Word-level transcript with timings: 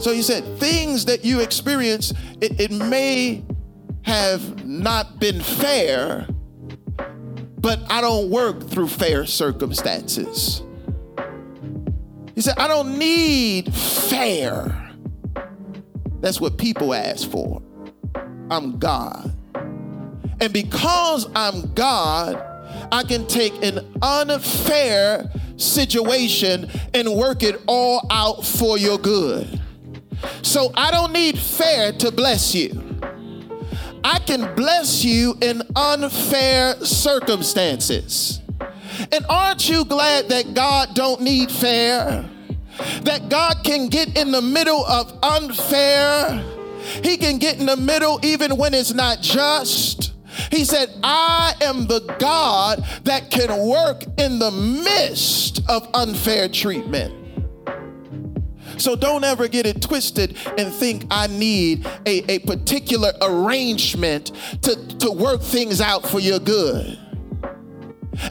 So 0.00 0.14
he 0.14 0.22
said, 0.22 0.58
things 0.58 1.04
that 1.04 1.24
you 1.26 1.40
experience, 1.40 2.14
it, 2.40 2.58
it 2.58 2.70
may 2.70 3.44
have 4.02 4.64
not 4.66 5.20
been 5.20 5.40
fair, 5.40 6.26
but 7.58 7.80
I 7.90 8.00
don't 8.00 8.30
work 8.30 8.66
through 8.66 8.88
fair 8.88 9.26
circumstances. 9.26 10.62
He 12.34 12.40
said, 12.40 12.58
I 12.58 12.66
don't 12.66 12.98
need 12.98 13.74
fair. 13.74 14.90
That's 16.20 16.40
what 16.40 16.56
people 16.56 16.94
ask 16.94 17.30
for. 17.30 17.60
I'm 18.50 18.78
God. 18.78 19.36
And 20.40 20.50
because 20.50 21.28
I'm 21.34 21.74
God, 21.74 22.42
I 22.90 23.02
can 23.02 23.26
take 23.26 23.62
an 23.62 23.86
unfair 24.00 25.30
situation 25.58 26.70
and 26.94 27.14
work 27.14 27.42
it 27.42 27.60
all 27.66 28.06
out 28.10 28.46
for 28.46 28.78
your 28.78 28.96
good. 28.96 29.59
So 30.42 30.72
I 30.74 30.90
don't 30.90 31.12
need 31.12 31.38
fair 31.38 31.92
to 31.92 32.10
bless 32.10 32.54
you. 32.54 32.98
I 34.02 34.18
can 34.18 34.54
bless 34.54 35.04
you 35.04 35.36
in 35.40 35.62
unfair 35.76 36.74
circumstances. 36.84 38.40
And 39.12 39.24
aren't 39.28 39.68
you 39.68 39.84
glad 39.84 40.28
that 40.30 40.54
God 40.54 40.94
don't 40.94 41.20
need 41.20 41.50
fair? 41.50 42.28
That 43.02 43.28
God 43.28 43.62
can 43.62 43.88
get 43.88 44.16
in 44.16 44.30
the 44.32 44.40
middle 44.40 44.84
of 44.86 45.18
unfair. 45.22 46.42
He 47.02 47.16
can 47.16 47.38
get 47.38 47.58
in 47.58 47.66
the 47.66 47.76
middle 47.76 48.18
even 48.24 48.56
when 48.56 48.72
it's 48.72 48.92
not 48.92 49.20
just. 49.20 50.14
He 50.50 50.64
said, 50.64 50.88
I 51.02 51.54
am 51.60 51.86
the 51.86 52.00
God 52.18 52.84
that 53.04 53.30
can 53.30 53.66
work 53.66 54.04
in 54.18 54.38
the 54.38 54.50
midst 54.50 55.62
of 55.68 55.88
unfair 55.92 56.48
treatment. 56.48 57.19
So 58.80 58.96
don't 58.96 59.24
ever 59.24 59.46
get 59.46 59.66
it 59.66 59.82
twisted 59.82 60.36
and 60.58 60.72
think 60.72 61.04
I 61.10 61.26
need 61.26 61.86
a, 62.06 62.32
a 62.32 62.38
particular 62.40 63.12
arrangement 63.20 64.32
to, 64.62 64.76
to 64.98 65.10
work 65.10 65.42
things 65.42 65.80
out 65.80 66.06
for 66.06 66.18
your 66.18 66.38
good. 66.38 66.98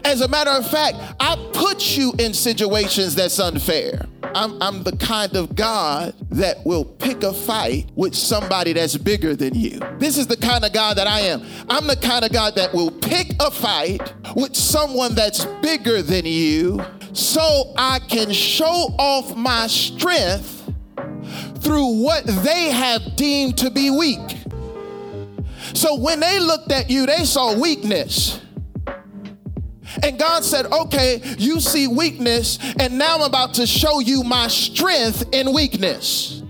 As 0.03 0.21
a 0.21 0.27
matter 0.27 0.51
of 0.51 0.69
fact, 0.69 0.97
I 1.19 1.35
put 1.53 1.97
you 1.97 2.13
in 2.19 2.33
situations 2.33 3.15
that's 3.15 3.39
unfair. 3.39 4.07
I'm, 4.35 4.61
I'm, 4.61 4.83
the 4.83 4.95
kind 4.97 5.35
of 5.35 5.55
God 5.55 6.13
that 6.29 6.63
will 6.65 6.85
pick 6.85 7.23
a 7.23 7.33
fight 7.33 7.89
with 7.95 8.13
somebody 8.13 8.73
that's 8.73 8.95
bigger 8.97 9.35
than 9.35 9.55
you. 9.55 9.79
This 9.97 10.17
is 10.17 10.27
the 10.27 10.37
kind 10.37 10.63
of 10.63 10.73
God 10.73 10.97
that 10.97 11.07
I 11.07 11.21
am. 11.21 11.43
I'm 11.69 11.87
the 11.87 11.95
kind 11.95 12.23
of 12.23 12.31
God 12.31 12.55
that 12.55 12.73
will 12.73 12.91
pick 12.91 13.31
a 13.39 13.49
fight 13.49 14.13
with 14.35 14.55
someone 14.55 15.15
that's 15.15 15.45
bigger 15.61 16.03
than 16.03 16.25
you 16.25 16.83
so 17.13 17.73
I 17.77 17.99
can 17.99 18.31
show 18.31 18.95
off 18.97 19.35
my 19.35 19.67
strength 19.67 20.71
through 21.59 22.01
what 22.01 22.25
they 22.25 22.69
have 22.71 23.15
deemed 23.15 23.57
to 23.59 23.69
be 23.69 23.91
weak. 23.91 24.37
So 25.73 25.95
when 25.95 26.19
they 26.19 26.39
looked 26.39 26.71
at 26.71 26.89
you, 26.89 27.05
they 27.05 27.25
saw 27.25 27.59
weakness. 27.59 28.41
And 30.03 30.19
God 30.19 30.43
said, 30.43 30.67
Okay, 30.67 31.21
you 31.37 31.59
see 31.59 31.87
weakness, 31.87 32.59
and 32.79 32.97
now 32.97 33.15
I'm 33.15 33.21
about 33.21 33.55
to 33.55 33.67
show 33.67 33.99
you 33.99 34.23
my 34.23 34.47
strength 34.47 35.23
in 35.31 35.53
weakness. 35.53 36.43